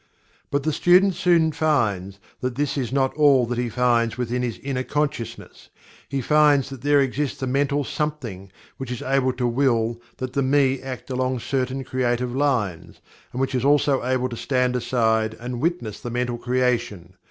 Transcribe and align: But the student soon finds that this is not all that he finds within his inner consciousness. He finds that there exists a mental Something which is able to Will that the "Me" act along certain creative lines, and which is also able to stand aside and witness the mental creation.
But 0.49 0.63
the 0.63 0.73
student 0.73 1.13
soon 1.13 1.51
finds 1.51 2.17
that 2.39 2.55
this 2.55 2.75
is 2.75 2.91
not 2.91 3.13
all 3.15 3.45
that 3.45 3.59
he 3.59 3.69
finds 3.69 4.17
within 4.17 4.41
his 4.41 4.57
inner 4.63 4.81
consciousness. 4.81 5.69
He 6.09 6.21
finds 6.21 6.71
that 6.71 6.81
there 6.81 6.99
exists 6.99 7.39
a 7.43 7.45
mental 7.45 7.83
Something 7.83 8.51
which 8.77 8.89
is 8.91 9.03
able 9.03 9.31
to 9.33 9.45
Will 9.45 10.01
that 10.17 10.33
the 10.33 10.41
"Me" 10.41 10.81
act 10.81 11.11
along 11.11 11.41
certain 11.41 11.83
creative 11.83 12.35
lines, 12.35 12.99
and 13.31 13.39
which 13.39 13.53
is 13.53 13.63
also 13.63 14.03
able 14.03 14.27
to 14.29 14.35
stand 14.35 14.75
aside 14.75 15.35
and 15.39 15.61
witness 15.61 15.99
the 15.99 16.09
mental 16.09 16.39
creation. 16.39 17.13